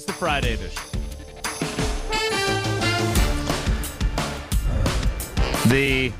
is 0.00 0.06
the 0.06 0.12
Friday 0.14 0.54
edition. 0.54 0.82
The 5.68 6.10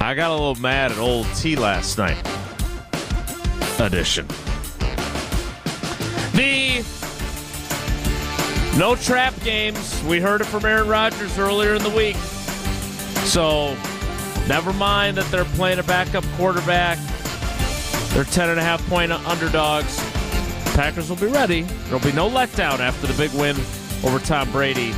I 0.00 0.14
got 0.14 0.30
a 0.30 0.34
little 0.34 0.54
mad 0.56 0.92
at 0.92 0.98
old 0.98 1.26
T 1.34 1.56
last 1.56 1.98
night 1.98 2.18
edition. 3.80 4.28
The 6.34 6.84
no 8.78 8.94
trap 8.94 9.34
games. 9.42 10.00
We 10.04 10.20
heard 10.20 10.40
it 10.40 10.44
from 10.44 10.64
Aaron 10.64 10.86
Rodgers 10.86 11.38
earlier 11.38 11.74
in 11.74 11.82
the 11.82 11.90
week. 11.90 12.16
So 13.26 13.76
never 14.46 14.72
mind 14.72 15.16
that 15.16 15.28
they're 15.32 15.44
playing 15.56 15.80
a 15.80 15.84
backup 15.84 16.24
quarterback. 16.36 16.98
They're 18.10 18.24
10 18.24 18.50
and 18.50 18.60
a 18.60 18.62
half 18.62 18.86
point 18.88 19.10
underdogs. 19.10 20.11
Packers 20.74 21.10
will 21.10 21.16
be 21.16 21.26
ready. 21.26 21.62
There'll 21.84 22.00
be 22.00 22.12
no 22.12 22.28
letdown 22.28 22.78
after 22.78 23.06
the 23.06 23.14
big 23.14 23.32
win 23.38 23.56
over 24.04 24.18
Tom 24.18 24.50
Brady 24.50 24.92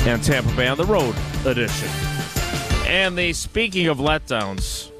and 0.00 0.22
Tampa 0.22 0.54
Bay 0.54 0.68
on 0.68 0.76
the 0.76 0.84
road 0.84 1.14
edition. 1.46 1.88
And 2.86 3.16
the 3.16 3.32
speaking 3.32 3.86
of 3.86 3.98
letdowns, 3.98 4.90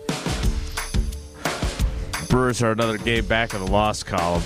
Brewers 2.29 2.63
are 2.63 2.73
another 2.73 2.97
game 2.97 3.27
back 3.27 3.53
in 3.53 3.63
the 3.63 3.71
loss 3.71 4.03
column 4.03 4.43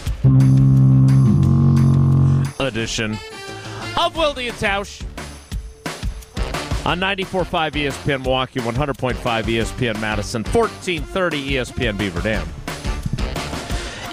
edition 2.59 3.17
of 3.97 4.17
Wilde 4.17 4.39
and 4.39 4.57
Tausch 4.57 5.05
on 6.85 6.99
94.5 6.99 7.73
ESPN 7.73 8.23
Milwaukee, 8.23 8.59
100.5 8.59 9.15
ESPN 9.15 10.01
Madison, 10.01 10.43
1430 10.43 11.51
ESPN 11.51 11.97
Beaver 11.97 12.21
Dam. 12.21 12.49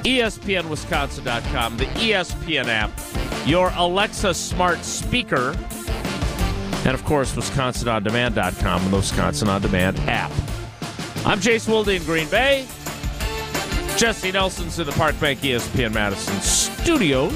ESPNWisconsin.com, 0.04 1.78
the 1.78 1.86
ESPN 1.86 2.66
app, 2.68 2.92
your 3.48 3.72
Alexa 3.76 4.34
smart 4.34 4.84
speaker, 4.84 5.56
and 6.86 6.94
of 6.94 7.06
course, 7.06 7.34
WisconsinOnDemand.com 7.34 8.84
and 8.84 8.92
the 8.92 8.98
Wisconsin 8.98 9.48
On 9.48 9.62
Demand 9.62 9.98
app. 10.02 10.32
I'm 11.26 11.40
Jace 11.40 11.70
Wilde 11.70 11.90
in 11.90 12.04
Green 12.04 12.28
Bay. 12.30 12.68
Jesse 13.96 14.32
Nelson's 14.34 14.80
in 14.80 14.86
the 14.86 14.92
Park 14.92 15.18
Bank 15.22 15.40
ESPN 15.40 15.94
Madison 15.94 16.36
studios. 16.42 17.32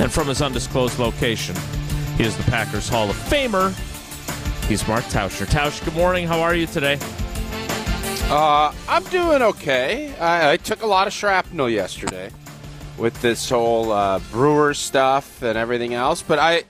And 0.00 0.12
from 0.12 0.28
his 0.28 0.40
undisclosed 0.40 0.98
location, 1.00 1.56
he 2.16 2.22
is 2.22 2.36
the 2.36 2.44
Packers 2.44 2.88
Hall 2.88 3.10
of 3.10 3.16
Famer. 3.16 3.72
He's 4.68 4.86
Mark 4.86 5.04
Tauscher. 5.06 5.46
Tausch, 5.46 5.84
good 5.84 5.94
morning. 5.94 6.28
How 6.28 6.40
are 6.40 6.54
you 6.54 6.66
today? 6.66 6.98
Uh, 8.30 8.72
I'm 8.88 9.04
doing 9.04 9.42
okay. 9.42 10.14
I, 10.16 10.52
I, 10.52 10.56
took 10.56 10.82
a 10.82 10.86
lot 10.86 11.06
of 11.06 11.12
shrapnel 11.12 11.68
yesterday 11.68 12.30
with 12.96 13.20
this 13.20 13.50
whole 13.50 13.92
uh, 13.92 14.18
Brewers 14.32 14.78
stuff 14.78 15.42
and 15.42 15.58
everything 15.58 15.92
else, 15.92 16.22
but 16.22 16.38
I, 16.38 16.64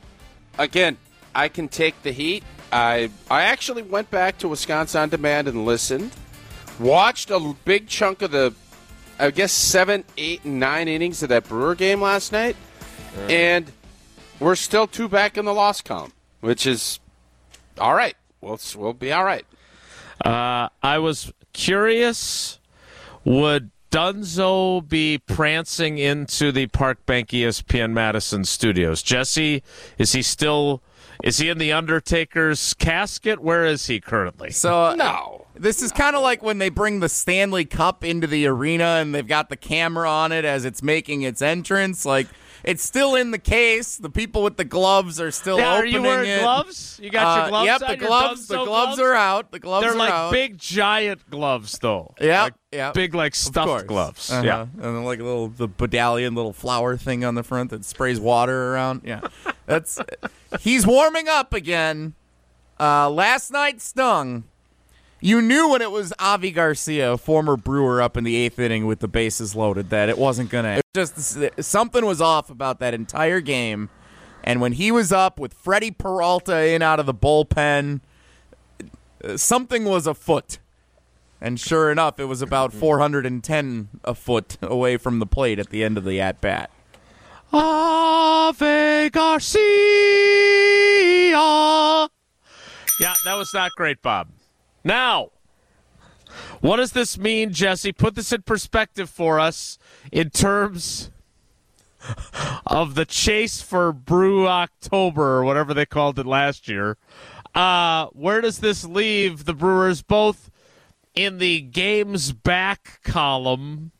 again, 0.58 0.98
I 1.32 1.48
can 1.48 1.68
take 1.68 2.02
the 2.02 2.10
heat. 2.10 2.42
I 2.72 3.10
I 3.30 3.42
actually 3.44 3.82
went 3.82 4.10
back 4.10 4.38
to 4.38 4.48
Wisconsin 4.48 5.02
on 5.02 5.08
demand 5.10 5.46
and 5.46 5.64
listened, 5.64 6.10
watched 6.80 7.30
a 7.30 7.54
big 7.64 7.86
chunk 7.86 8.22
of 8.22 8.32
the, 8.32 8.52
I 9.20 9.30
guess 9.30 9.52
seven, 9.52 10.02
eight, 10.18 10.44
and 10.44 10.58
nine 10.58 10.88
innings 10.88 11.22
of 11.22 11.28
that 11.28 11.48
Brewer 11.48 11.76
game 11.76 12.02
last 12.02 12.32
night, 12.32 12.56
and 13.28 13.70
we're 14.40 14.56
still 14.56 14.88
two 14.88 15.08
back 15.08 15.38
in 15.38 15.44
the 15.44 15.54
loss 15.54 15.80
column, 15.80 16.12
which 16.40 16.66
is 16.66 16.98
all 17.78 17.94
right. 17.94 18.16
We'll 18.40 18.58
we'll 18.76 18.92
be 18.92 19.12
all 19.12 19.24
right. 19.24 19.46
Uh, 20.24 20.68
I 20.82 20.98
was 20.98 21.32
curious. 21.52 22.58
Would 23.24 23.70
Dunzo 23.90 24.86
be 24.86 25.18
prancing 25.18 25.98
into 25.98 26.50
the 26.50 26.66
Park 26.66 27.06
Bank 27.06 27.28
ESPN 27.28 27.92
Madison 27.92 28.44
studios? 28.44 29.02
Jesse, 29.02 29.62
is 29.98 30.12
he 30.12 30.22
still? 30.22 30.82
Is 31.22 31.38
he 31.38 31.48
in 31.48 31.58
the 31.58 31.72
Undertaker's 31.72 32.74
casket? 32.74 33.38
Where 33.40 33.64
is 33.64 33.86
he 33.86 34.00
currently? 34.00 34.50
So 34.50 34.94
no. 34.94 35.46
This 35.54 35.80
is 35.80 35.92
kind 35.92 36.16
of 36.16 36.22
like 36.22 36.42
when 36.42 36.58
they 36.58 36.68
bring 36.68 36.98
the 36.98 37.08
Stanley 37.08 37.64
Cup 37.64 38.02
into 38.04 38.26
the 38.26 38.46
arena 38.46 38.98
and 39.00 39.14
they've 39.14 39.26
got 39.26 39.48
the 39.48 39.56
camera 39.56 40.10
on 40.10 40.32
it 40.32 40.44
as 40.44 40.64
it's 40.64 40.82
making 40.82 41.22
its 41.22 41.40
entrance. 41.40 42.04
Like 42.04 42.26
it's 42.64 42.82
still 42.82 43.14
in 43.14 43.30
the 43.30 43.38
case. 43.38 43.96
The 43.96 44.10
people 44.10 44.42
with 44.42 44.56
the 44.56 44.64
gloves 44.64 45.20
are 45.20 45.30
still 45.30 45.58
Now, 45.58 45.74
are 45.74 45.78
opening 45.78 45.94
you 45.94 46.02
wearing 46.02 46.30
it. 46.30 46.40
gloves? 46.40 46.98
You 47.02 47.10
got 47.10 47.36
your 47.36 47.44
Uh, 47.44 47.48
gloves 47.50 47.66
Yep, 47.66 47.82
on, 47.82 47.88
the 47.90 47.96
gloves. 47.96 48.46
The 48.48 48.56
Dunzo 48.56 48.64
gloves 48.66 48.98
are 49.00 49.14
out. 49.14 49.50
The 49.52 49.58
gloves 49.58 49.84
are 49.84 49.88
out. 49.88 49.92
They're 49.92 49.96
are 49.96 49.98
like 50.06 50.12
out. 50.12 50.32
big, 50.32 50.58
giant 50.58 51.30
gloves, 51.30 51.78
though. 51.78 52.14
Yeah, 52.20 52.42
like 52.44 52.54
yeah. 52.72 52.92
big, 52.92 53.14
like 53.14 53.34
stuffed 53.34 53.86
gloves. 53.86 54.30
Uh-huh. 54.32 54.42
Yeah. 54.44 54.62
and 54.62 54.80
then 54.82 55.04
like 55.04 55.20
a 55.20 55.24
little 55.24 55.48
the 55.48 55.68
medallion 55.78 56.34
little 56.34 56.52
flower 56.52 56.96
thing 56.96 57.24
on 57.24 57.34
the 57.34 57.42
front 57.42 57.70
that 57.70 57.84
sprays 57.84 58.18
water 58.18 58.72
around. 58.74 59.02
Yeah, 59.04 59.20
that's 59.66 59.98
he's 60.60 60.86
warming 60.86 61.28
up 61.28 61.52
again. 61.52 62.14
Uh, 62.80 63.08
last 63.10 63.50
night 63.52 63.80
stung. 63.80 64.44
You 65.24 65.40
knew 65.40 65.70
when 65.70 65.80
it 65.80 65.90
was 65.90 66.12
Avi 66.18 66.50
Garcia, 66.50 67.16
former 67.16 67.56
Brewer, 67.56 68.02
up 68.02 68.18
in 68.18 68.24
the 68.24 68.36
eighth 68.36 68.58
inning 68.58 68.84
with 68.84 68.98
the 68.98 69.08
bases 69.08 69.56
loaded, 69.56 69.88
that 69.88 70.10
it 70.10 70.18
wasn't 70.18 70.50
gonna. 70.50 70.76
It 70.76 70.84
just 70.94 71.38
something 71.62 72.04
was 72.04 72.20
off 72.20 72.50
about 72.50 72.78
that 72.80 72.92
entire 72.92 73.40
game. 73.40 73.88
And 74.42 74.60
when 74.60 74.72
he 74.72 74.92
was 74.92 75.12
up 75.12 75.40
with 75.40 75.54
Freddie 75.54 75.92
Peralta 75.92 76.66
in 76.66 76.82
out 76.82 77.00
of 77.00 77.06
the 77.06 77.14
bullpen, 77.14 78.02
uh, 79.24 79.38
something 79.38 79.86
was 79.86 80.06
afoot. 80.06 80.58
And 81.40 81.58
sure 81.58 81.90
enough, 81.90 82.20
it 82.20 82.26
was 82.26 82.42
about 82.42 82.74
410 82.74 83.88
a 84.04 84.14
foot 84.14 84.58
away 84.60 84.98
from 84.98 85.20
the 85.20 85.26
plate 85.26 85.58
at 85.58 85.70
the 85.70 85.84
end 85.84 85.96
of 85.96 86.04
the 86.04 86.20
at 86.20 86.42
bat. 86.42 86.70
Ave 87.50 89.08
Garcia. 89.08 89.62
Yeah, 93.00 93.14
that 93.24 93.34
was 93.38 93.54
not 93.54 93.72
great, 93.72 94.02
Bob. 94.02 94.28
Now, 94.84 95.30
what 96.60 96.76
does 96.76 96.92
this 96.92 97.18
mean, 97.18 97.52
Jesse? 97.52 97.92
Put 97.92 98.14
this 98.14 98.32
in 98.32 98.42
perspective 98.42 99.08
for 99.08 99.40
us 99.40 99.78
in 100.12 100.30
terms 100.30 101.10
of 102.66 102.94
the 102.94 103.06
chase 103.06 103.62
for 103.62 103.92
Brew 103.92 104.46
October 104.46 105.38
or 105.38 105.44
whatever 105.44 105.72
they 105.72 105.86
called 105.86 106.18
it 106.18 106.26
last 106.26 106.68
year. 106.68 106.96
Uh, 107.54 108.06
where 108.08 108.40
does 108.40 108.58
this 108.58 108.84
leave 108.84 109.44
the 109.44 109.54
Brewers 109.54 110.02
both 110.02 110.50
in 111.14 111.38
the 111.38 111.60
games 111.60 112.32
back 112.32 113.00
column 113.04 113.92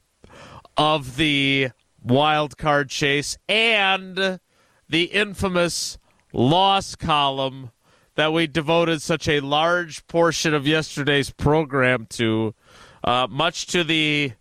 of 0.76 1.16
the 1.16 1.70
wild 2.02 2.58
card 2.58 2.90
chase 2.90 3.38
and 3.48 4.40
the 4.88 5.04
infamous 5.04 5.98
loss 6.32 6.96
column 6.96 7.70
that 8.14 8.32
we 8.32 8.46
devoted 8.46 9.02
such 9.02 9.28
a 9.28 9.40
large 9.40 10.06
portion 10.06 10.54
of 10.54 10.66
yesterday's 10.66 11.30
program 11.30 12.06
to, 12.10 12.54
uh, 13.02 13.26
much 13.28 13.66
to 13.66 13.84
the 13.84 14.32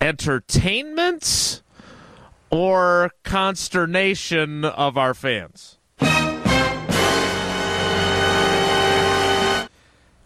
entertainment 0.00 1.62
or 2.50 3.10
consternation 3.24 4.64
of 4.64 4.96
our 4.96 5.14
fans. 5.14 5.78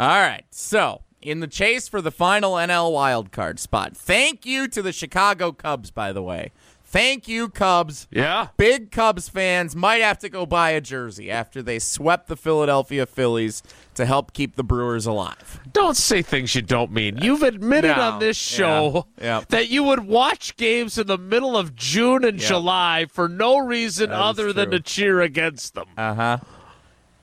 All 0.03 0.09
right. 0.09 0.45
So, 0.51 1.03
in 1.21 1.41
the 1.41 1.47
chase 1.47 1.89
for 1.89 2.01
the 2.01 2.11
final 2.11 2.55
NL 2.55 2.91
wildcard 2.93 3.59
spot, 3.61 3.97
thank 3.97 4.45
you 4.45 4.67
to 4.69 4.83
the 4.83 4.93
Chicago 4.93 5.53
Cubs, 5.53 5.91
by 5.91 6.13
the 6.13 6.23
way. 6.23 6.51
Thank 6.93 7.27
you, 7.27 7.49
Cubs. 7.49 8.07
Yeah. 8.11 8.49
Big 8.59 8.91
Cubs 8.91 9.27
fans 9.31 9.75
might 9.75 10.03
have 10.03 10.19
to 10.19 10.29
go 10.29 10.45
buy 10.45 10.71
a 10.73 10.81
jersey 10.83 11.31
after 11.31 11.63
they 11.63 11.79
swept 11.79 12.29
the 12.29 12.37
Philadelphia 12.37 13.07
Phillies 13.07 13.63
to 13.95 14.05
help 14.05 14.35
keep 14.35 14.57
the 14.57 14.63
Brewers 14.63 15.07
alive. 15.07 15.61
Don't 15.73 15.97
say 15.97 16.21
things 16.21 16.55
you 16.55 16.61
don't 16.61 16.93
mean. 16.93 17.17
You've 17.17 17.43
admitted 17.43 17.97
No. 17.97 18.03
on 18.03 18.19
this 18.19 18.37
show 18.37 19.07
Yeah. 19.19 19.39
Yep. 19.39 19.49
that 19.49 19.69
you 19.71 19.83
would 19.85 20.01
watch 20.07 20.55
games 20.59 20.99
in 20.99 21.07
the 21.07 21.17
middle 21.17 21.57
of 21.57 21.75
June 21.75 22.25
and 22.27 22.39
Yep. 22.39 22.47
July 22.49 23.07
for 23.11 23.27
no 23.27 23.57
reason 23.59 24.11
That 24.11 24.21
other 24.21 24.53
than 24.53 24.71
to 24.73 24.81
cheer 24.81 25.23
against 25.23 25.75
them. 25.75 25.87
Uh 25.97 26.15
huh. 26.15 26.39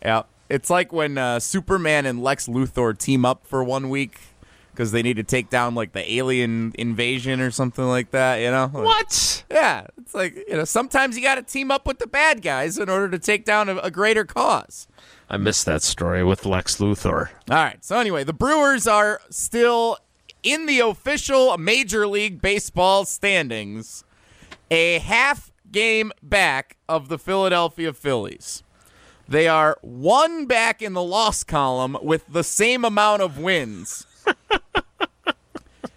Yeah. 0.03 0.23
It's 0.49 0.71
like 0.71 0.91
when 0.91 1.19
uh, 1.19 1.39
Superman 1.39 2.07
and 2.07 2.23
Lex 2.23 2.47
Luthor 2.47 2.97
team 2.97 3.23
up 3.23 3.45
for 3.45 3.63
one 3.63 3.89
week 3.89 4.19
because 4.79 4.93
they 4.93 5.01
need 5.01 5.17
to 5.17 5.23
take 5.23 5.49
down 5.49 5.75
like 5.75 5.91
the 5.91 6.09
alien 6.13 6.71
invasion 6.77 7.41
or 7.41 7.51
something 7.51 7.83
like 7.83 8.11
that. 8.11 8.37
You 8.37 8.49
know? 8.49 8.71
Like- 8.73 8.85
What? 8.85 9.43
Yeah. 9.51 9.87
It's 9.97 10.13
like 10.13 10.37
you 10.47 10.55
know 10.55 10.63
sometimes 10.63 11.17
you 11.17 11.21
got 11.23 11.35
to 11.35 11.41
team 11.41 11.69
up 11.69 11.85
with 11.85 11.99
the 11.99 12.07
bad 12.07 12.41
guys 12.41 12.77
in 12.77 12.87
order 12.89 13.09
to 13.09 13.19
take 13.19 13.43
down 13.43 13.67
a, 13.67 13.75
a 13.79 13.91
greater 13.91 14.23
cause. 14.23 14.87
I 15.29 15.35
missed 15.35 15.65
that 15.65 15.81
story 15.83 16.23
with 16.23 16.45
Lex 16.45 16.77
Luthor. 16.77 17.27
All 17.51 17.57
right. 17.57 17.83
So 17.83 17.99
anyway, 17.99 18.23
the 18.23 18.31
Brewers 18.31 18.87
are 18.87 19.19
still 19.29 19.97
in 20.43 20.65
the 20.65 20.79
official 20.79 21.57
Major 21.57 22.07
League 22.07 22.41
Baseball 22.41 23.03
standings, 23.03 24.05
a 24.71 24.99
half 24.99 25.51
game 25.73 26.13
back 26.23 26.77
of 26.87 27.09
the 27.09 27.19
Philadelphia 27.19 27.91
Phillies. 27.91 28.63
They 29.27 29.47
are 29.49 29.77
one 29.81 30.45
back 30.45 30.81
in 30.81 30.93
the 30.93 31.03
loss 31.03 31.43
column 31.43 31.97
with 32.01 32.25
the 32.29 32.45
same 32.45 32.85
amount 32.85 33.21
of 33.21 33.37
wins. 33.37 34.05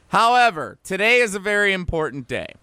However, 0.08 0.78
today 0.84 1.20
is 1.20 1.34
a 1.34 1.38
very 1.38 1.72
important 1.72 2.28
day. 2.28 2.54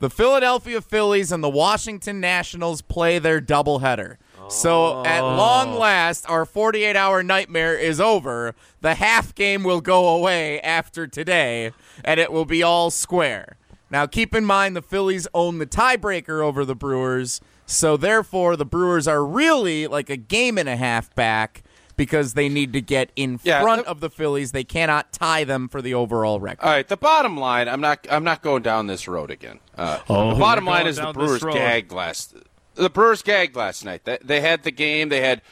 The 0.00 0.10
Philadelphia 0.10 0.80
Phillies 0.80 1.30
and 1.30 1.42
the 1.42 1.48
Washington 1.48 2.20
Nationals 2.20 2.82
play 2.82 3.18
their 3.18 3.40
doubleheader. 3.40 4.16
So 4.48 5.04
at 5.04 5.22
oh. 5.22 5.36
long 5.36 5.78
last, 5.78 6.28
our 6.28 6.44
48 6.44 6.96
hour 6.96 7.22
nightmare 7.22 7.76
is 7.76 8.00
over. 8.00 8.54
The 8.80 8.94
half 8.96 9.34
game 9.34 9.62
will 9.62 9.80
go 9.80 10.08
away 10.08 10.60
after 10.60 11.06
today, 11.06 11.72
and 12.04 12.20
it 12.20 12.32
will 12.32 12.44
be 12.44 12.62
all 12.62 12.90
square. 12.90 13.56
Now, 13.90 14.06
keep 14.06 14.34
in 14.34 14.44
mind 14.44 14.76
the 14.76 14.82
Phillies 14.82 15.28
own 15.32 15.58
the 15.58 15.66
tiebreaker 15.66 16.42
over 16.42 16.64
the 16.64 16.74
Brewers, 16.74 17.40
so 17.64 17.96
therefore 17.96 18.56
the 18.56 18.64
Brewers 18.64 19.06
are 19.06 19.24
really 19.24 19.86
like 19.86 20.10
a 20.10 20.16
game 20.16 20.58
and 20.58 20.68
a 20.68 20.76
half 20.76 21.14
back 21.14 21.62
because 21.96 22.34
they 22.34 22.48
need 22.48 22.72
to 22.72 22.80
get 22.80 23.10
in 23.16 23.38
Yeah, 23.44 23.62
front 23.62 23.84
the- 23.84 23.90
of 23.90 24.00
the 24.00 24.10
Phillies. 24.10 24.52
They 24.52 24.64
cannot 24.64 25.12
tie 25.12 25.44
them 25.44 25.68
for 25.68 25.80
the 25.82 25.94
overall 25.94 26.40
record. 26.40 26.64
All 26.64 26.70
right, 26.72 26.86
the 26.86 26.96
bottom 26.96 27.36
line. 27.36 27.68
I'm 27.68 27.80
not. 27.80 28.06
I'm 28.10 28.24
not 28.24 28.42
going 28.42 28.62
down 28.62 28.86
this 28.86 29.06
road 29.08 29.30
again. 29.30 29.60
Uh, 29.76 29.98
Oh, 30.08 30.34
the 30.34 30.40
bottom 30.40 30.64
line 30.64 30.86
is 30.86 30.96
the 30.96 31.12
Brewers 31.12 31.42
road. 31.42 31.54
gagged 31.54 31.92
last. 31.92 32.34
The 32.74 32.90
Brewers 32.90 33.22
gagged 33.22 33.54
last 33.56 33.84
night. 33.84 34.04
They, 34.04 34.18
they 34.22 34.40
had 34.40 34.64
the 34.64 34.70
game. 34.72 35.08
They 35.08 35.20
had, 35.20 35.42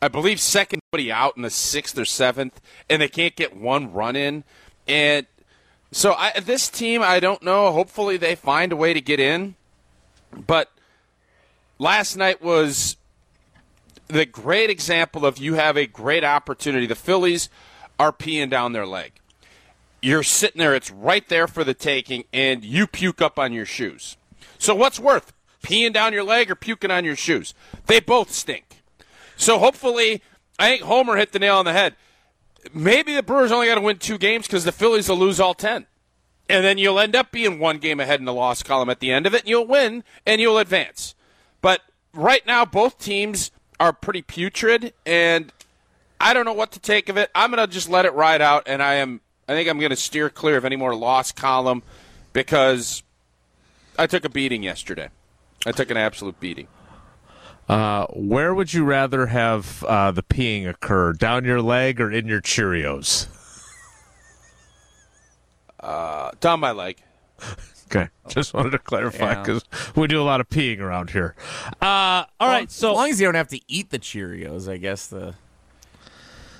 I 0.00 0.08
believe, 0.08 0.40
second 0.40 0.80
buddy 0.90 1.12
out 1.12 1.36
in 1.36 1.42
the 1.42 1.50
sixth 1.50 1.96
or 1.98 2.04
seventh, 2.04 2.60
and 2.90 3.00
they 3.00 3.08
can't 3.08 3.36
get 3.36 3.56
one 3.56 3.92
run 3.92 4.16
in. 4.16 4.42
And 4.88 5.26
so 5.92 6.14
I, 6.14 6.32
this 6.40 6.68
team, 6.68 7.00
I 7.02 7.20
don't 7.20 7.42
know. 7.42 7.70
Hopefully, 7.70 8.16
they 8.16 8.34
find 8.34 8.72
a 8.72 8.76
way 8.76 8.92
to 8.94 9.00
get 9.00 9.20
in. 9.20 9.54
But 10.34 10.70
last 11.78 12.16
night 12.16 12.42
was 12.42 12.96
the 14.12 14.26
great 14.26 14.70
example 14.70 15.24
of 15.24 15.38
you 15.38 15.54
have 15.54 15.76
a 15.76 15.86
great 15.86 16.22
opportunity. 16.22 16.86
The 16.86 16.94
Phillies 16.94 17.48
are 17.98 18.12
peeing 18.12 18.50
down 18.50 18.72
their 18.72 18.86
leg. 18.86 19.12
You're 20.02 20.22
sitting 20.22 20.58
there, 20.58 20.74
it's 20.74 20.90
right 20.90 21.26
there 21.28 21.46
for 21.46 21.64
the 21.64 21.74
taking, 21.74 22.24
and 22.32 22.64
you 22.64 22.86
puke 22.86 23.22
up 23.22 23.38
on 23.38 23.52
your 23.52 23.64
shoes. 23.64 24.16
So 24.58 24.74
what's 24.74 24.98
worth? 24.98 25.32
Peeing 25.62 25.92
down 25.92 26.12
your 26.12 26.24
leg 26.24 26.50
or 26.50 26.56
puking 26.56 26.90
on 26.90 27.04
your 27.04 27.16
shoes? 27.16 27.54
They 27.86 28.00
both 28.00 28.32
stink. 28.32 28.82
So 29.36 29.58
hopefully, 29.58 30.20
I 30.58 30.70
think 30.70 30.82
Homer 30.82 31.16
hit 31.16 31.32
the 31.32 31.38
nail 31.38 31.56
on 31.56 31.64
the 31.64 31.72
head. 31.72 31.96
Maybe 32.74 33.14
the 33.14 33.22
Brewers 33.22 33.52
only 33.52 33.68
got 33.68 33.76
to 33.76 33.80
win 33.80 33.98
two 33.98 34.18
games 34.18 34.46
because 34.46 34.64
the 34.64 34.72
Phillies 34.72 35.08
will 35.08 35.16
lose 35.16 35.40
all 35.40 35.54
10. 35.54 35.86
And 36.48 36.64
then 36.64 36.78
you'll 36.78 36.98
end 36.98 37.16
up 37.16 37.30
being 37.30 37.58
one 37.58 37.78
game 37.78 38.00
ahead 38.00 38.20
in 38.20 38.26
the 38.26 38.32
loss 38.32 38.62
column 38.62 38.90
at 38.90 39.00
the 39.00 39.12
end 39.12 39.26
of 39.26 39.34
it, 39.34 39.42
and 39.42 39.48
you'll 39.48 39.66
win 39.66 40.04
and 40.26 40.40
you'll 40.40 40.58
advance. 40.58 41.14
But 41.60 41.80
right 42.12 42.44
now, 42.46 42.64
both 42.64 42.98
teams 42.98 43.52
are 43.80 43.92
pretty 43.92 44.22
putrid, 44.22 44.92
and 45.04 45.52
I 46.20 46.34
don't 46.34 46.44
know 46.44 46.52
what 46.52 46.72
to 46.72 46.80
take 46.80 47.08
of 47.08 47.16
it. 47.16 47.30
I'm 47.34 47.50
going 47.50 47.66
to 47.66 47.72
just 47.72 47.88
let 47.88 48.04
it 48.04 48.14
ride 48.14 48.40
out, 48.40 48.64
and 48.66 48.82
I 48.82 48.94
am. 48.94 49.20
I 49.48 49.54
think 49.54 49.68
I'm 49.68 49.78
going 49.78 49.90
to 49.90 49.96
steer 49.96 50.30
clear 50.30 50.56
of 50.56 50.64
any 50.64 50.76
more 50.76 50.94
loss 50.94 51.32
column 51.32 51.82
because 52.32 53.02
I 53.98 54.06
took 54.06 54.24
a 54.24 54.28
beating 54.28 54.62
yesterday. 54.62 55.08
I 55.66 55.72
took 55.72 55.90
an 55.90 55.96
absolute 55.96 56.38
beating. 56.40 56.68
Uh, 57.68 58.06
where 58.08 58.54
would 58.54 58.72
you 58.72 58.84
rather 58.84 59.26
have 59.26 59.84
uh, 59.84 60.10
the 60.10 60.22
peeing 60.22 60.68
occur? 60.68 61.12
Down 61.12 61.44
your 61.44 61.60
leg 61.62 62.00
or 62.00 62.10
in 62.10 62.26
your 62.26 62.40
Cheerios? 62.40 63.26
Uh, 65.78 66.30
down 66.40 66.60
my 66.60 66.72
leg. 66.72 66.98
Okay, 67.94 68.08
just 68.28 68.54
wanted 68.54 68.70
to 68.70 68.78
clarify 68.78 69.32
Yeah. 69.32 69.42
because 69.42 69.64
we 69.94 70.06
do 70.06 70.20
a 70.20 70.24
lot 70.24 70.40
of 70.40 70.48
peeing 70.48 70.80
around 70.80 71.10
here. 71.10 71.34
Uh, 71.80 72.24
all 72.40 72.48
right, 72.48 72.68
as 72.68 72.72
so 72.74 72.90
as 72.92 72.96
long 72.96 73.10
as 73.10 73.20
you 73.20 73.26
don't 73.26 73.34
have 73.34 73.48
to 73.48 73.60
eat 73.68 73.90
the 73.90 73.98
Cheerios, 73.98 74.66
I 74.68 74.78
guess 74.78 75.06
the 75.08 75.34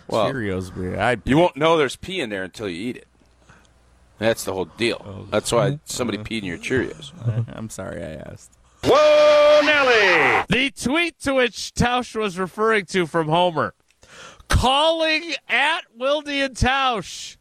Well, 0.08 0.30
Cheerios. 0.32 0.74
would 0.76 0.98
I'd 0.98 1.22
you 1.24 1.38
won't 1.38 1.56
know 1.56 1.76
there's 1.78 1.96
pee 1.96 2.20
in 2.20 2.28
there 2.30 2.42
until 2.44 2.68
you 2.68 2.88
eat 2.90 2.96
it. 2.98 3.06
That's 4.18 4.44
the 4.44 4.52
whole 4.52 4.66
deal. 4.66 5.26
That's 5.30 5.50
why 5.50 5.78
somebody 5.84 6.18
peed 6.18 6.40
in 6.40 6.44
your 6.44 6.58
Cheerios. 6.58 7.12
I'm 7.56 7.70
sorry 7.70 8.02
I 8.04 8.14
asked. 8.30 8.52
Whoa, 8.84 9.60
Nelly! 9.64 10.44
The 10.48 10.70
tweet 10.70 11.18
to 11.20 11.34
which 11.34 11.72
Tausch 11.74 12.14
was 12.14 12.38
referring 12.38 12.84
to 12.86 13.06
from 13.06 13.28
Homer, 13.28 13.74
calling 14.48 15.32
at 15.48 15.82
Wilde 15.96 16.28
and 16.28 16.54
Tausch, 16.56 17.36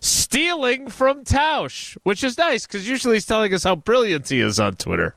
stealing 0.00 0.88
from 0.88 1.24
Tausch, 1.24 1.96
which 2.02 2.22
is 2.22 2.38
nice 2.38 2.66
because 2.66 2.88
usually 2.88 3.16
he's 3.16 3.26
telling 3.26 3.52
us 3.54 3.64
how 3.64 3.76
brilliant 3.76 4.28
he 4.28 4.40
is 4.40 4.60
on 4.60 4.76
Twitter. 4.76 5.14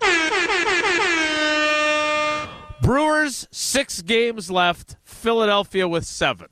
Brewers 2.81 3.47
six 3.51 4.01
games 4.01 4.49
left. 4.49 4.95
Philadelphia 5.03 5.87
with 5.87 6.05
seven, 6.05 6.47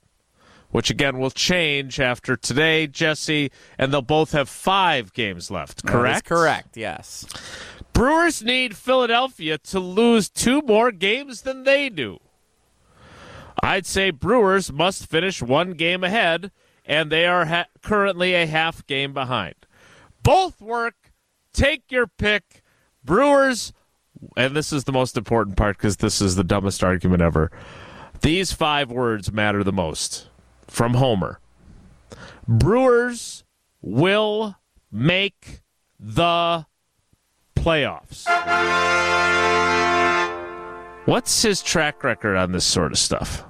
which 0.70 0.92
again 0.92 1.18
will 1.18 1.32
change 1.32 2.00
after 2.00 2.36
today, 2.36 2.86
Jesse, 2.86 3.52
and 3.80 3.92
they'll 3.92 4.04
both 4.04 4.32
have 4.32 4.48
five 4.48 5.12
games 5.14 5.50
left. 5.50 5.86
Correct. 5.86 6.26
correct. 6.26 6.78
Yes. 6.78 7.26
Brewers 7.94 8.44
need 8.44 8.78
Philadelphia 8.78 9.58
to 9.58 9.80
lose 9.80 10.30
two 10.30 10.62
more 10.62 10.92
games 10.92 11.42
than 11.42 11.64
they 11.64 11.90
do. 11.90 12.20
I'd 13.62 13.86
say 13.88 14.12
Brewers 14.12 14.72
must 14.72 15.10
finish 15.10 15.42
one 15.42 15.72
game 15.72 16.04
ahead, 16.04 16.52
and 16.90 17.12
they 17.12 17.28
are 17.28 17.46
ha- 17.46 17.68
currently 17.84 18.34
a 18.34 18.48
half 18.48 18.86
game 18.88 19.14
behind. 19.14 19.54
Both 20.24 20.60
work. 20.60 20.96
Take 21.54 21.92
your 21.92 22.08
pick. 22.08 22.64
Brewers, 23.06 23.72
and 24.36 24.56
this 24.56 24.74
is 24.74 24.84
the 24.84 24.92
most 24.92 25.16
important 25.16 25.56
part 25.56 25.78
because 25.78 25.98
this 25.98 26.20
is 26.20 26.36
the 26.36 26.44
dumbest 26.44 26.84
argument 26.84 27.22
ever. 27.22 27.52
These 28.22 28.52
five 28.52 28.92
words 28.92 29.32
matter 29.32 29.64
the 29.64 29.72
most 29.72 30.28
from 30.68 30.96
Homer. 30.96 31.40
Brewers 32.48 33.46
will 33.82 34.58
make 34.92 35.62
the 36.00 36.66
playoffs. 37.56 38.26
What's 41.06 41.42
his 41.42 41.62
track 41.62 42.04
record 42.04 42.36
on 42.36 42.52
this 42.52 42.66
sort 42.66 42.92
of 42.92 42.98
stuff? 42.98 43.46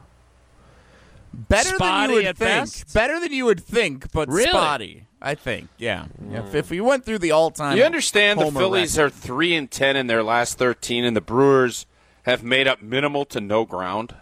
Better 1.34 1.78
than 1.78 2.10
you 2.10 2.16
would 2.16 2.26
think. 2.26 2.38
best? 2.40 2.94
Better 2.94 3.20
than 3.20 3.32
you 3.34 3.46
would 3.46 3.64
think, 3.64 4.12
but 4.12 4.30
Really? 4.30 4.50
spotty. 4.50 5.06
I 5.22 5.36
think. 5.36 5.68
Yeah. 5.78 6.06
Hmm. 6.06 6.36
If, 6.36 6.56
if 6.56 6.70
we 6.70 6.80
went 6.80 7.06
through 7.06 7.20
the 7.20 7.32
all-time, 7.32 7.78
You 7.78 7.84
understand 7.84 8.40
the 8.40 8.52
Phillies 8.52 8.98
record. 8.98 9.08
are 9.08 9.10
three 9.16 9.54
and 9.56 9.70
ten 9.70 9.96
in 9.98 10.08
their 10.08 10.24
last 10.24 10.58
thirteen, 10.58 11.04
and 11.04 11.16
the 11.16 11.22
Brewers 11.22 11.86
have 12.24 12.42
made 12.44 12.68
up 12.68 12.82
minimal 12.82 13.26
to 13.26 13.42
no 13.42 13.66
ground. 13.66 14.16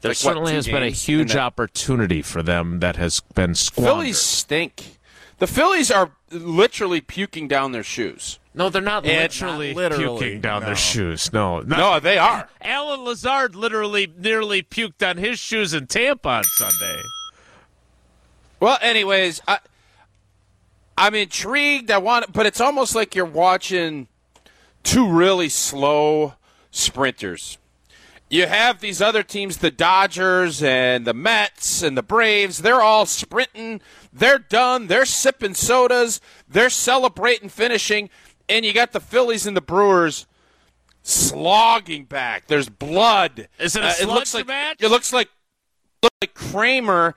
There 0.00 0.10
Like, 0.10 0.16
what, 0.16 0.16
certainly 0.16 0.52
two 0.52 0.56
has 0.56 0.66
been 0.66 0.82
a 0.82 0.90
huge 0.90 1.32
that- 1.32 1.40
opportunity 1.40 2.22
for 2.22 2.42
them 2.42 2.80
that 2.80 2.96
has 2.96 3.20
been 3.34 3.54
squandered. 3.54 3.92
Phillies 3.94 4.18
stink. 4.18 4.98
The 5.40 5.46
Phillies 5.46 5.90
are 5.90 6.12
literally 6.30 7.00
puking 7.00 7.48
down 7.48 7.72
their 7.72 7.82
shoes. 7.82 8.38
no, 8.52 8.68
they're 8.68 8.82
not 8.82 9.04
literally, 9.04 9.68
Not 9.68 9.76
literally, 9.76 10.18
puking 10.20 10.40
down 10.42 10.60
no. 10.60 10.66
their 10.66 10.76
shoes. 10.76 11.32
No, 11.32 11.60
not, 11.60 11.78
No, 11.78 11.98
they 11.98 12.18
are. 12.18 12.46
Allen 12.60 13.04
Lazard 13.04 13.56
literally 13.56 14.12
nearly 14.18 14.62
puked 14.62 15.08
on 15.08 15.16
his 15.16 15.38
shoes 15.38 15.72
in 15.72 15.86
Tampa 15.86 16.28
on 16.28 16.44
Sunday. 16.44 17.00
Well, 18.60 18.78
anyways, 18.82 19.40
I, 19.48 19.60
I'm 20.98 21.14
intrigued. 21.14 21.90
I 21.90 21.96
want, 21.96 22.34
but 22.34 22.44
it's 22.44 22.60
almost 22.60 22.94
like 22.94 23.14
you're 23.14 23.24
watching 23.24 24.08
two 24.82 25.10
really 25.10 25.48
slow 25.48 26.34
sprinters. 26.70 27.56
You 28.30 28.46
have 28.46 28.78
these 28.80 29.02
other 29.02 29.24
teams, 29.24 29.56
the 29.58 29.72
Dodgers 29.72 30.62
and 30.62 31.04
the 31.04 31.12
Mets 31.12 31.82
and 31.82 31.98
the 31.98 32.02
Braves. 32.02 32.58
They're 32.62 32.80
all 32.80 33.04
sprinting. 33.04 33.80
They're 34.12 34.38
done. 34.38 34.86
They're 34.86 35.04
sipping 35.04 35.54
sodas. 35.54 36.20
They're 36.48 36.70
celebrating 36.70 37.48
finishing. 37.48 38.08
And 38.48 38.64
you 38.64 38.72
got 38.72 38.92
the 38.92 39.00
Phillies 39.00 39.46
and 39.46 39.56
the 39.56 39.60
Brewers 39.60 40.26
slogging 41.02 42.04
back. 42.04 42.46
There's 42.46 42.68
blood. 42.68 43.48
Is 43.58 43.74
it 43.76 43.82
a 43.82 43.88
Uh, 43.88 43.94
it 44.00 44.06
looks 44.06 44.32
like 44.34 44.46
match? 44.46 44.76
it 44.80 44.88
looks 44.88 45.12
like 45.12 45.28
like 46.22 46.34
Kramer 46.34 47.14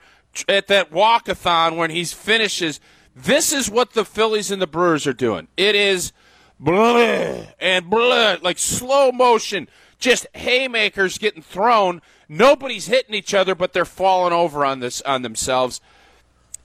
at 0.48 0.66
that 0.66 0.90
walkathon 0.90 1.76
when 1.76 1.90
he 1.90 2.04
finishes. 2.04 2.80
This 3.14 3.52
is 3.52 3.70
what 3.70 3.92
the 3.92 4.04
Phillies 4.04 4.50
and 4.50 4.60
the 4.60 4.66
Brewers 4.66 5.06
are 5.06 5.12
doing. 5.12 5.46
It 5.56 5.74
is 5.74 6.12
blah 6.58 7.44
and 7.60 7.88
blah, 7.88 8.36
like 8.42 8.58
slow 8.58 9.12
motion, 9.12 9.68
just 10.04 10.26
haymakers 10.34 11.16
getting 11.16 11.40
thrown. 11.40 12.02
Nobody's 12.28 12.88
hitting 12.88 13.14
each 13.14 13.32
other, 13.32 13.54
but 13.54 13.72
they're 13.72 13.86
falling 13.86 14.34
over 14.34 14.62
on 14.62 14.80
this 14.80 15.00
on 15.02 15.22
themselves. 15.22 15.80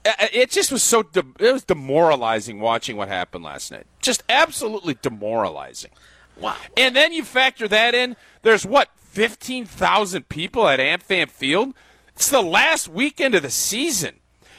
Uh, 0.05 0.27
It 0.33 0.51
just 0.51 0.73
was 0.73 0.83
so 0.83 1.03
de- 1.03 1.23
it 1.39 1.53
was 1.53 1.63
demoralizing 1.63 2.59
watching 2.59 2.97
what 2.97 3.07
happened 3.07 3.45
last 3.45 3.71
night. 3.71 3.85
Just 4.01 4.23
absolutely 4.27 4.97
demoralizing. 5.01 5.91
Wow. 6.37 6.57
And 6.75 6.93
then 6.97 7.13
you 7.13 7.23
factor 7.23 7.67
that 7.69 7.95
in. 7.95 8.17
There's 8.41 8.65
what, 8.65 8.89
15,000 8.97 10.27
people 10.27 10.67
at 10.67 10.79
AmFam 10.79 11.29
Field? 11.29 11.73
It's 12.15 12.29
the 12.29 12.41
last 12.41 12.89
weekend 12.89 13.35
of 13.35 13.43
the 13.43 13.49
season. 13.49 14.15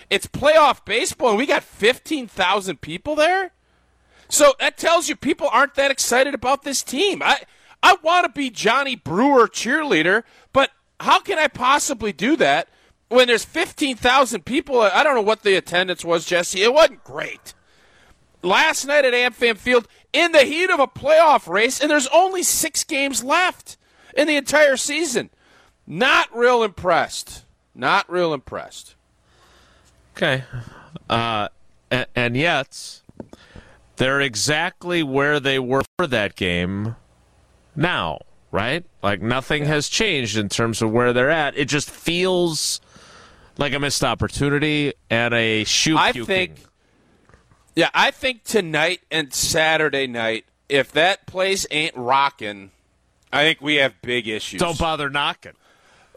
It's 0.08 0.26
playoff 0.26 0.84
baseball, 0.86 1.30
and 1.30 1.38
we 1.38 1.46
got 1.46 1.62
15,000 1.62 2.80
people 2.80 3.14
there? 3.14 3.52
So 4.28 4.54
that 4.58 4.78
tells 4.78 5.08
you 5.08 5.16
people 5.16 5.48
aren't 5.52 5.74
that 5.74 5.90
excited 5.90 6.34
about 6.34 6.62
this 6.62 6.82
team. 6.82 7.22
I, 7.22 7.40
I 7.82 7.96
want 8.02 8.26
to 8.26 8.32
be 8.32 8.50
Johnny 8.50 8.96
Brewer 8.96 9.48
cheerleader, 9.48 10.24
but 10.52 10.70
how 11.00 11.20
can 11.20 11.38
I 11.38 11.48
possibly 11.48 12.12
do 12.12 12.36
that 12.36 12.68
when 13.08 13.26
there's 13.26 13.44
15,000 13.44 14.44
people? 14.44 14.80
I 14.80 15.02
don't 15.02 15.14
know 15.14 15.22
what 15.22 15.42
the 15.42 15.54
attendance 15.54 16.04
was, 16.04 16.26
Jesse. 16.26 16.62
It 16.62 16.74
wasn't 16.74 17.04
great 17.04 17.54
last 18.42 18.86
night 18.86 19.04
at 19.04 19.14
AmFam 19.14 19.56
Field, 19.56 19.86
in 20.12 20.32
the 20.32 20.44
heat 20.44 20.70
of 20.70 20.80
a 20.80 20.86
playoff 20.86 21.48
race, 21.48 21.80
and 21.80 21.90
there's 21.90 22.08
only 22.08 22.42
six 22.42 22.84
games 22.84 23.22
left 23.22 23.76
in 24.16 24.26
the 24.26 24.36
entire 24.36 24.76
season. 24.76 25.30
Not 25.86 26.34
real 26.34 26.62
impressed. 26.62 27.44
Not 27.74 28.10
real 28.10 28.34
impressed. 28.34 28.94
Okay. 30.16 30.44
Uh, 31.08 31.48
and, 31.90 32.06
and 32.14 32.36
yet, 32.36 33.02
they're 33.96 34.20
exactly 34.20 35.02
where 35.02 35.40
they 35.40 35.58
were 35.58 35.82
for 35.96 36.06
that 36.06 36.36
game 36.36 36.96
now, 37.76 38.20
right? 38.50 38.84
Like 39.02 39.22
nothing 39.22 39.64
has 39.66 39.88
changed 39.88 40.36
in 40.36 40.48
terms 40.48 40.82
of 40.82 40.90
where 40.90 41.12
they're 41.12 41.30
at. 41.30 41.56
It 41.56 41.66
just 41.66 41.90
feels 41.90 42.80
like 43.56 43.72
a 43.72 43.78
missed 43.78 44.04
opportunity 44.04 44.94
and 45.10 45.34
a 45.34 45.64
shoe 45.64 45.96
I 45.96 46.12
think, 46.12 46.64
yeah, 47.76 47.90
I 47.94 48.10
think 48.10 48.44
tonight 48.44 49.00
and 49.10 49.32
Saturday 49.32 50.06
night, 50.06 50.44
if 50.68 50.92
that 50.92 51.26
place 51.26 51.66
ain't 51.70 51.96
rocking, 51.96 52.70
I 53.32 53.44
think 53.44 53.60
we 53.60 53.76
have 53.76 54.00
big 54.02 54.26
issues. 54.28 54.60
Don't 54.60 54.78
bother 54.78 55.10
knocking. 55.10 55.52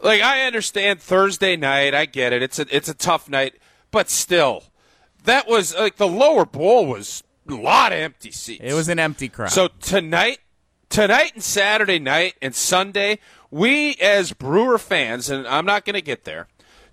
like 0.02 0.20
I 0.22 0.46
understand 0.46 1.00
Thursday 1.00 1.56
night, 1.56 1.94
I 1.94 2.06
get 2.06 2.32
it. 2.32 2.42
It's 2.42 2.58
a 2.58 2.66
it's 2.74 2.88
a 2.88 2.94
tough 2.94 3.28
night, 3.28 3.54
but 3.90 4.10
still, 4.10 4.64
that 5.24 5.46
was 5.48 5.74
like 5.76 5.96
the 5.96 6.08
lower 6.08 6.44
bowl 6.44 6.86
was 6.86 7.22
a 7.48 7.54
lot 7.54 7.92
of 7.92 7.98
empty 7.98 8.30
seats. 8.30 8.62
It 8.64 8.74
was 8.74 8.88
an 8.88 8.98
empty 8.98 9.28
crowd. 9.28 9.50
So 9.50 9.68
tonight, 9.80 10.38
tonight 10.94 11.32
and 11.34 11.42
Saturday 11.42 11.98
night 11.98 12.34
and 12.40 12.54
Sunday, 12.54 13.18
we 13.50 13.96
as 13.96 14.32
Brewer 14.32 14.78
fans, 14.78 15.28
and 15.28 15.44
I'm 15.48 15.66
not 15.66 15.84
going 15.84 15.94
to 15.94 16.00
get 16.00 16.22
there. 16.22 16.46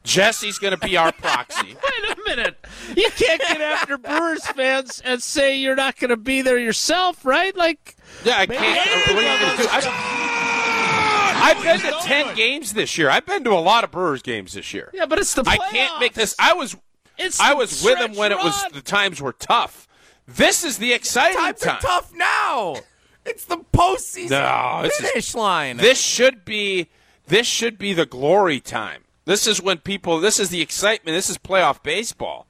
Jesse's 0.03 0.57
going 0.57 0.75
to 0.75 0.79
be 0.83 0.97
our 0.97 1.11
proxy. 1.11 1.67
Wait 1.83 2.17
a 2.17 2.17
minute. 2.25 2.57
You 2.97 3.07
can't 3.15 3.39
get 3.39 3.61
after 3.61 3.99
Brewers 3.99 4.43
fans 4.47 5.03
and 5.05 5.21
say 5.21 5.55
you're 5.55 5.75
not 5.75 5.99
going 5.99 6.09
to 6.09 6.17
be 6.17 6.41
there 6.41 6.57
yourself, 6.57 7.23
right? 7.23 7.55
Like, 7.55 7.95
Yeah, 8.23 8.39
I 8.39 8.47
can't. 8.47 8.59
What 8.59 9.23
are 9.23 9.33
you 9.33 9.39
going 9.39 9.57
to 9.57 9.63
do? 9.63 9.69
I, 9.71 11.41
I've 11.43 11.63
been 11.63 11.91
to 11.91 11.99
ten 12.01 12.35
games 12.35 12.73
this 12.73 12.97
year. 12.97 13.11
I've 13.11 13.27
been 13.27 13.43
to 13.43 13.51
a 13.51 13.61
lot 13.61 13.83
of 13.83 13.91
Brewers 13.91 14.23
games 14.23 14.53
this 14.53 14.73
year. 14.73 14.89
yeah, 14.95 15.05
but 15.05 15.19
it's 15.19 15.35
the 15.35 15.43
I 15.45 15.57
can't 15.57 15.99
make 15.99 16.13
this. 16.13 16.35
I 16.39 16.53
was 16.53 16.75
It's 17.19 17.39
I 17.39 17.53
was 17.53 17.83
with 17.83 17.99
them 17.99 18.13
stretch 18.13 18.17
when 18.17 18.31
it 18.31 18.39
was 18.39 18.65
the 18.73 18.81
times 18.81 19.21
were 19.21 19.33
tough. 19.33 19.87
This 20.27 20.63
is 20.63 20.79
the 20.79 20.93
exciting 20.93 21.37
times 21.37 21.59
time. 21.59 21.75
are 21.75 21.81
tough 21.81 22.11
now. 22.15 22.77
It's 23.25 23.45
the 23.45 23.57
postseason 23.57 24.31
No, 24.31 24.81
this 24.83 24.99
is- 24.99 25.09
finish 25.09 25.35
line. 25.35 25.77
This 25.77 25.99
should 26.01 26.43
be 26.45 26.87
this 27.27 27.47
should 27.47 27.77
be 27.77 27.93
the 27.93 28.05
glory 28.05 28.59
time. 28.59 29.03
This 29.25 29.47
is 29.47 29.61
when 29.61 29.77
people. 29.77 30.19
This 30.19 30.39
is 30.39 30.49
the 30.49 30.61
excitement. 30.61 31.15
This 31.15 31.29
is 31.29 31.37
playoff 31.37 31.81
baseball. 31.83 32.47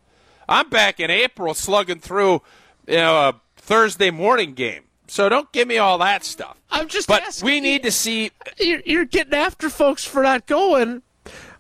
I'm 0.50 0.70
back 0.70 1.00
in 1.00 1.12
April, 1.12 1.54
slugging 1.54 2.00
through, 2.00 2.42
you 2.88 2.96
know, 2.96 3.16
a 3.30 3.42
Thursday 3.58 4.10
morning 4.12 4.54
game. 4.54 4.84
So 5.08 5.28
don't 5.30 5.52
give 5.52 5.68
me 5.68 5.78
all 5.78 5.98
that 6.00 6.24
stuff. 6.24 6.58
I'm 6.72 6.88
just 6.88 7.08
But 7.08 7.24
asking 7.24 7.46
we 7.46 7.60
need 7.60 7.84
to 7.84 7.92
see. 7.92 8.32
You're, 8.58 8.82
you're 8.86 9.06
getting 9.06 9.34
after 9.34 9.70
folks 9.70 10.06
for 10.06 10.24
not 10.24 10.46
going. 10.48 11.04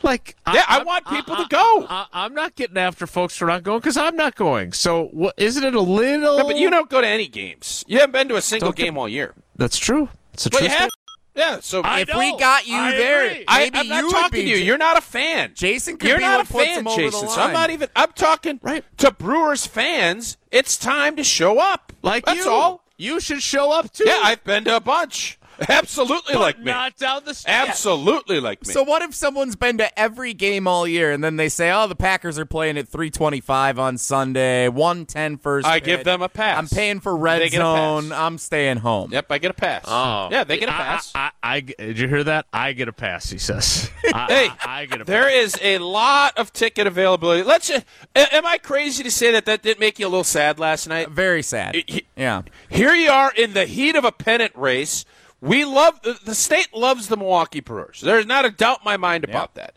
Like, 0.04 0.36
Yeah, 0.52 0.64
I 0.68 0.78
I'm- 0.78 0.86
want 0.86 1.06
people 1.08 1.36
to 1.36 1.46
go. 1.50 1.86
I, 1.90 2.08
am 2.26 2.34
not 2.34 2.56
getting 2.56 2.78
after 2.78 3.06
folks 3.08 3.38
for 3.38 3.46
not 3.46 3.64
going 3.64 3.80
because 3.80 3.98
I'm 3.98 4.16
not 4.16 4.36
going. 4.36 4.74
So, 4.74 5.06
what, 5.12 5.34
isn't 5.38 5.64
it 5.64 5.76
a 5.76 5.80
little? 5.82 6.38
No, 6.38 6.44
but 6.48 6.58
you 6.58 6.70
don't 6.70 6.90
go 6.90 7.02
to 7.02 7.08
any 7.08 7.28
games. 7.28 7.84
You 7.88 8.00
haven't 8.00 8.14
been 8.14 8.28
to 8.30 8.36
a 8.36 8.42
single 8.42 8.68
Don't 8.70 8.76
get- 8.76 8.84
game 8.86 8.98
all 8.98 9.08
year. 9.10 9.34
That's 9.56 9.78
true. 9.78 10.10
It's 10.34 10.46
a 10.46 10.50
But 10.50 10.60
true. 10.60 10.68
you 10.68 10.74
have. 10.74 10.90
Yeah. 11.36 11.60
So 11.62 11.82
I 11.82 12.02
if 12.02 12.10
know. 12.10 12.20
we 12.20 12.38
got 12.38 12.68
you 12.68 12.76
I 12.78 12.92
there, 12.92 13.26
agree. 13.28 13.46
I, 13.48 13.60
maybe 13.60 13.80
I'm 13.80 13.88
not 13.88 13.98
you 14.00 14.06
would 14.08 14.12
talking 14.14 14.42
to 14.42 14.48
you. 14.50 14.58
J- 14.58 14.64
You're 14.64 14.78
not 14.78 14.98
a 14.98 15.02
fan. 15.02 15.52
Jason 15.56 15.98
could 15.98 16.10
You're 16.10 16.18
be 16.18 16.24
not 16.24 16.42
a 16.42 16.46
fan, 16.46 16.80
him 16.80 16.88
over 16.88 17.02
the 17.02 17.10
Jason. 17.10 17.30
So 17.30 17.40
I'm 17.42 17.54
not 17.54 17.70
even. 17.70 17.88
I'm 17.96 18.12
talking 18.14 18.60
Right. 18.62 18.84
to 18.98 19.12
Brewers 19.12 19.66
fans. 19.66 20.36
It's 20.52 20.78
time 20.78 21.16
to 21.16 21.24
show 21.24 21.60
up. 21.60 21.94
like 22.02 22.26
that's 22.26 22.44
you. 22.46 22.52
all. 22.52 22.84
You 22.98 23.20
should 23.22 23.42
show 23.42 23.72
up 23.72 23.94
too. 23.94 24.04
Yeah, 24.08 24.20
I've 24.24 24.44
been 24.44 24.64
to 24.66 24.76
a 24.76 24.80
bunch. 24.82 25.40
Absolutely 25.70 26.34
but 26.34 26.40
like 26.42 26.60
me. 26.60 26.66
not 26.66 26.96
down 26.98 27.24
the 27.26 27.34
street. 27.34 27.52
Absolutely 27.54 28.40
like 28.40 28.66
me. 28.66 28.74
So 28.74 28.84
what 28.84 29.02
if 29.02 29.14
someone's 29.14 29.56
been 29.56 29.78
to 29.80 30.00
every 30.00 30.34
game 30.34 30.68
all 30.68 30.88
year 30.88 31.12
and 31.12 31.24
then 31.24 31.36
they 31.38 31.50
say, 31.50 31.72
"Oh, 31.72 31.88
the 31.88 31.96
Packers 31.96 32.38
are 32.40 32.46
playing 32.46 32.78
at 32.78 32.88
325 32.88 33.80
on 33.80 33.98
Sunday, 33.98 34.68
110 34.68 35.38
first 35.38 35.68
I 35.68 35.80
pitch. 35.80 35.86
give 35.86 36.04
them 36.04 36.22
a 36.22 36.30
pass. 36.30 36.58
I'm 36.58 36.68
paying 36.68 37.00
for 37.00 37.16
red 37.16 37.42
They 37.42 37.50
get 37.50 37.62
a 37.62 37.64
pass. 37.64 38.04
zone. 38.04 38.12
I'm 38.12 38.38
staying 38.38 38.78
home." 38.78 39.12
Yep, 39.12 39.26
I 39.32 39.38
get 39.38 39.52
a 39.52 39.56
pass. 39.56 39.84
Oh, 39.88 40.30
yeah, 40.32 40.44
they 40.44 40.58
get 40.58 40.70
a 40.70 40.74
pass. 40.74 41.12
I, 41.16 41.32
I, 41.44 41.56
I- 41.58 41.60
did 41.62 42.00
you 42.00 42.08
hear 42.08 42.24
that? 42.24 42.46
I 42.54 42.74
get 42.74 42.88
a 42.88 42.94
pass. 42.94 43.30
He 43.30 43.38
says. 43.38 43.90
I, 44.14 44.26
Hey, 44.32 44.50
I, 44.66 44.82
I 44.82 44.86
get 44.86 45.02
a 45.02 45.06
pass. 45.06 45.08
There 45.08 45.30
is 45.30 45.56
a 45.62 45.78
lot 45.80 46.38
of 46.38 46.54
ticket 46.54 46.88
availability. 46.88 47.44
Let's. 47.44 47.68
Just, 47.68 47.86
am 48.16 48.46
I 48.46 48.58
crazy 48.58 49.04
to 49.04 49.12
say 49.12 49.32
that 49.32 49.46
that 49.46 49.62
didn't 49.62 49.80
make 49.80 50.00
you 50.00 50.08
a 50.08 50.10
little 50.10 50.24
sad 50.24 50.60
last 50.60 50.88
night? 50.88 51.10
Very 51.10 51.44
sad. 51.44 51.76
He- 51.88 52.06
yeah. 52.16 52.44
Here 52.70 52.94
you 52.94 53.10
are 53.10 53.32
in 53.36 53.54
the 53.54 53.66
heat 53.66 53.96
of 53.96 54.06
a 54.06 54.12
pennant 54.12 54.54
race. 54.56 55.06
We 55.42 55.66
love 55.66 56.02
the, 56.04 56.20
the 56.24 56.36
state 56.36 56.74
loves 56.74 57.08
the 57.08 57.18
Milwaukee 57.18 57.60
Brewers. 57.60 58.00
There's 58.02 58.28
not 58.28 58.46
a 58.46 58.52
doubt 58.52 58.80
in 58.82 58.86
my 58.86 58.98
mind 58.98 59.24
about 59.24 59.56
that. 59.56 59.76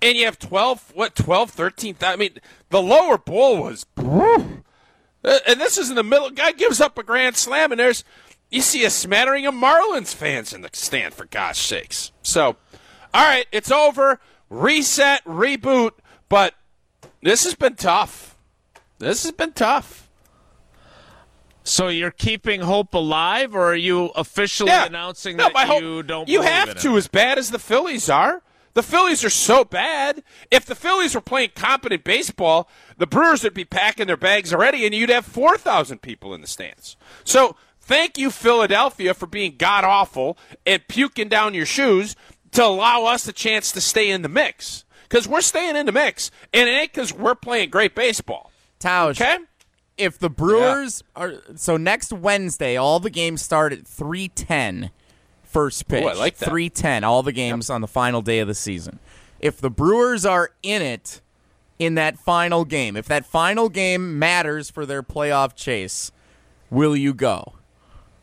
And 0.00 0.16
you 0.16 0.24
have 0.26 0.38
12 0.38 0.92
what 0.94 1.16
12 1.16 1.50
13 1.50 1.96
I 2.02 2.16
mean 2.16 2.38
the 2.70 2.82
lower 2.82 3.18
bowl 3.18 3.62
was 3.62 3.86
uh, 3.96 5.38
and 5.46 5.60
this 5.60 5.78
is 5.78 5.90
in 5.90 5.96
the 5.96 6.04
middle 6.04 6.30
guy 6.30 6.52
gives 6.52 6.80
up 6.80 6.98
a 6.98 7.02
grand 7.02 7.36
slam 7.36 7.72
and 7.72 7.78
there's 7.78 8.04
you 8.50 8.60
see 8.60 8.84
a 8.84 8.90
smattering 8.90 9.46
of 9.46 9.54
Marlins 9.54 10.14
fans 10.14 10.52
in 10.52 10.60
the 10.60 10.70
stand 10.72 11.14
for 11.14 11.24
gosh 11.24 11.58
sakes. 11.58 12.12
So 12.22 12.56
all 13.14 13.24
right, 13.24 13.46
it's 13.50 13.70
over. 13.70 14.20
Reset, 14.50 15.24
reboot, 15.24 15.92
but 16.28 16.54
this 17.22 17.44
has 17.44 17.54
been 17.54 17.74
tough. 17.74 18.36
This 18.98 19.22
has 19.22 19.32
been 19.32 19.52
tough. 19.52 20.03
So 21.64 21.88
you're 21.88 22.10
keeping 22.10 22.60
hope 22.60 22.92
alive, 22.94 23.54
or 23.54 23.72
are 23.72 23.74
you 23.74 24.06
officially 24.14 24.70
announcing 24.70 25.36
No, 25.38 25.48
that 25.48 25.66
you 25.80 25.96
hope- 25.96 26.06
don't? 26.06 26.28
You 26.28 26.38
believe 26.40 26.52
have 26.52 26.68
in 26.68 26.76
to, 26.76 26.94
it? 26.94 26.98
as 26.98 27.08
bad 27.08 27.38
as 27.38 27.50
the 27.50 27.58
Phillies 27.58 28.08
are. 28.10 28.42
The 28.74 28.82
Phillies 28.82 29.24
are 29.24 29.30
so 29.30 29.64
bad. 29.64 30.22
If 30.50 30.66
the 30.66 30.74
Phillies 30.74 31.14
were 31.14 31.20
playing 31.20 31.50
competent 31.54 32.02
baseball, 32.04 32.68
the 32.98 33.06
Brewers 33.06 33.44
would 33.44 33.54
be 33.54 33.64
packing 33.64 34.08
their 34.08 34.16
bags 34.16 34.52
already, 34.52 34.84
and 34.84 34.94
you'd 34.94 35.10
have 35.10 35.24
four 35.24 35.56
thousand 35.56 36.02
people 36.02 36.34
in 36.34 36.40
the 36.40 36.46
stands. 36.48 36.96
So 37.24 37.56
thank 37.80 38.18
you, 38.18 38.30
Philadelphia, 38.30 39.14
for 39.14 39.26
being 39.26 39.54
god 39.56 39.84
awful 39.84 40.36
and 40.66 40.86
puking 40.88 41.28
down 41.28 41.54
your 41.54 41.66
shoes 41.66 42.16
to 42.52 42.64
allow 42.64 43.04
us 43.04 43.24
the 43.24 43.32
chance 43.32 43.70
to 43.72 43.80
stay 43.80 44.10
in 44.10 44.22
the 44.22 44.28
mix. 44.28 44.84
Because 45.08 45.28
we're 45.28 45.40
staying 45.40 45.76
in 45.76 45.86
the 45.86 45.92
mix, 45.92 46.30
and 46.52 46.68
it 46.68 46.72
ain't 46.72 46.92
because 46.92 47.12
we're 47.12 47.36
playing 47.36 47.70
great 47.70 47.94
baseball. 47.94 48.50
Tausch, 48.80 49.20
Okay. 49.20 49.38
If 49.96 50.18
the 50.18 50.30
Brewers 50.30 51.02
are 51.14 51.34
so 51.56 51.76
next 51.76 52.12
Wednesday, 52.12 52.76
all 52.76 53.00
the 53.00 53.10
games 53.10 53.42
start 53.42 53.72
at 53.72 53.86
310 53.86 54.90
first 55.44 55.86
pitch. 55.88 56.02
Ooh, 56.04 56.08
I 56.08 56.14
like 56.14 56.36
that. 56.38 56.48
310 56.48 57.04
all 57.04 57.22
the 57.22 57.32
games 57.32 57.70
on 57.70 57.80
the 57.80 57.86
final 57.86 58.22
day 58.22 58.40
of 58.40 58.48
the 58.48 58.54
season. 58.54 58.98
If 59.40 59.60
the 59.60 59.70
Brewers 59.70 60.24
are 60.26 60.50
in 60.62 60.82
it 60.82 61.20
in 61.78 61.94
that 61.94 62.18
final 62.18 62.64
game, 62.64 62.96
if 62.96 63.06
that 63.06 63.26
final 63.26 63.68
game 63.68 64.18
matters 64.18 64.70
for 64.70 64.84
their 64.86 65.02
playoff 65.02 65.54
chase, 65.54 66.10
will 66.70 66.96
you 66.96 67.14
go? 67.14 67.52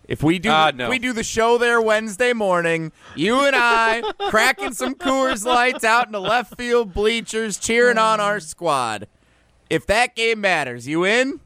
If 0.07 0.23
we 0.23 0.39
do, 0.39 0.49
Uh, 0.49 0.71
no. 0.75 0.85
if 0.85 0.89
we 0.89 0.99
do 0.99 1.13
the 1.13 1.23
show 1.23 1.57
there 1.57 1.79
Wednesday 1.81 2.33
morning. 2.33 2.91
You 3.15 3.45
and 3.45 3.55
I 3.55 4.01
cracking 4.29 4.73
some 4.73 4.93
Coors 4.95 5.45
Lights 5.45 5.85
out 5.85 6.07
in 6.07 6.11
the 6.11 6.19
left 6.19 6.57
field 6.57 6.93
bleachers, 6.93 7.57
cheering 7.57 7.97
on 7.97 8.19
our 8.19 8.41
squad. 8.41 9.07
If 9.69 9.85
that 9.87 10.15
game 10.15 10.41
matters, 10.41 10.85
you 10.85 11.05
in? 11.05 11.39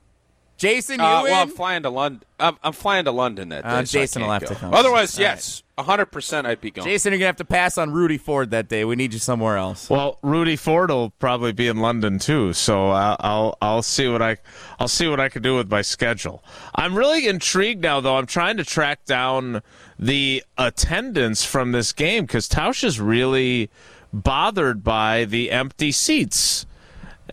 Jason, 0.57 0.99
you 0.99 1.05
Uh, 1.05 1.19
in? 1.25 1.31
well, 1.31 1.41
I'm 1.41 1.49
flying 1.49 1.83
to 1.83 1.89
London. 1.89 2.23
I'm, 2.39 2.57
I'm 2.63 2.71
flying 2.73 3.05
to 3.05 3.11
London 3.11 3.49
that 3.49 3.63
day. 3.63 3.69
Uh, 3.69 3.73
so 3.85 3.99
I 3.99 4.01
Jason 4.01 4.21
will 4.21 4.29
can't 4.29 4.41
have 4.43 4.49
to 4.49 4.55
go. 4.55 4.59
come. 4.61 4.73
Otherwise, 4.73 5.17
All 5.17 5.21
yes, 5.23 5.63
100 5.75 6.05
percent 6.07 6.47
I'd 6.47 6.61
be 6.61 6.71
going. 6.71 6.87
Jason, 6.87 7.11
you're 7.11 7.19
gonna 7.19 7.27
have 7.27 7.35
to 7.37 7.45
pass 7.45 7.77
on 7.77 7.91
Rudy 7.91 8.17
Ford 8.17 8.51
that 8.51 8.67
day. 8.69 8.85
We 8.85 8.95
need 8.95 9.11
you 9.13 9.19
somewhere 9.19 9.57
else. 9.57 9.89
Well, 9.89 10.17
Rudy 10.21 10.55
Ford 10.55 10.89
will 10.91 11.09
probably 11.19 11.51
be 11.51 11.67
in 11.67 11.77
London 11.77 12.19
too, 12.19 12.53
so 12.53 12.89
I'll, 12.91 13.17
I'll 13.19 13.57
I'll 13.61 13.81
see 13.83 14.07
what 14.07 14.21
I 14.21 14.37
I'll 14.79 14.87
see 14.87 15.07
what 15.07 15.19
I 15.19 15.27
can 15.29 15.41
do 15.41 15.55
with 15.57 15.69
my 15.69 15.81
schedule. 15.81 16.43
I'm 16.73 16.97
really 16.97 17.27
intrigued 17.27 17.81
now, 17.81 17.99
though. 17.99 18.17
I'm 18.17 18.25
trying 18.25 18.55
to 18.57 18.63
track 18.63 19.03
down 19.05 19.61
the 19.99 20.43
attendance 20.57 21.43
from 21.45 21.73
this 21.73 21.91
game 21.93 22.23
because 22.25 22.47
Tausch 22.47 22.83
is 22.83 22.99
really 23.01 23.69
bothered 24.13 24.83
by 24.83 25.25
the 25.25 25.51
empty 25.51 25.91
seats, 25.91 26.65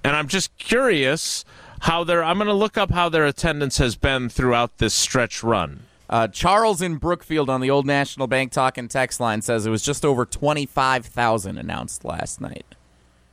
and 0.02 0.16
I'm 0.16 0.26
just 0.26 0.56
curious 0.58 1.44
how 1.82 2.04
their 2.04 2.22
I'm 2.24 2.38
going 2.38 2.48
to 2.48 2.54
look 2.54 2.76
up 2.76 2.90
how 2.90 3.08
their 3.08 3.26
attendance 3.26 3.78
has 3.78 3.96
been 3.96 4.28
throughout 4.28 4.78
this 4.78 4.94
stretch 4.94 5.42
run. 5.42 5.84
Uh, 6.10 6.28
Charles 6.28 6.82
in 6.82 6.96
Brookfield 6.96 7.48
on 7.48 7.60
the 7.60 7.70
old 7.70 7.86
National 7.86 8.26
Bank 8.26 8.52
talk 8.52 8.76
and 8.76 8.90
text 8.90 9.18
line 9.20 9.40
says 9.40 9.64
it 9.64 9.70
was 9.70 9.82
just 9.82 10.04
over 10.04 10.24
twenty 10.24 10.66
five 10.66 11.06
thousand 11.06 11.58
announced 11.58 12.04
last 12.04 12.40
night. 12.40 12.66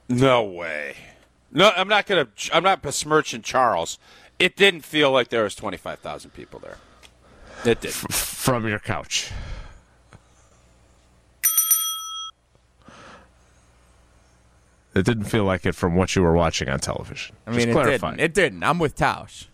No 0.08 0.44
way. 0.44 0.96
No, 1.52 1.72
I'm 1.76 1.88
not 1.88 2.06
gonna. 2.06 2.28
I'm 2.54 2.64
not 2.64 2.82
besmirching 2.82 3.42
Charles. 3.42 3.98
It 4.40 4.56
didn't 4.56 4.82
feel 4.82 5.12
like 5.12 5.28
there 5.28 5.44
was 5.44 5.54
25,000 5.54 6.32
people 6.32 6.60
there. 6.60 6.78
It 7.66 7.82
did. 7.82 7.94
from 7.94 8.66
your 8.68 8.80
couch. 8.80 9.32
It 14.96 15.06
didn't 15.06 15.26
feel 15.26 15.44
like 15.44 15.66
it 15.66 15.76
from 15.76 15.96
what 15.96 16.16
you 16.16 16.24
were 16.24 16.34
watching 16.34 16.68
on 16.68 16.80
television. 16.80 17.36
I 17.46 17.52
Just 17.52 17.60
mean, 17.68 17.70
it 17.70 17.74
clarifying. 17.74 18.18
didn't. 18.18 18.26
It 18.26 18.34
didn't. 18.34 18.64
I'm 18.64 18.80
with 18.80 18.96
Tausch. 18.96 19.46